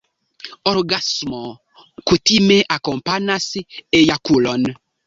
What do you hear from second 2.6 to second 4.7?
akompanas ejakulon.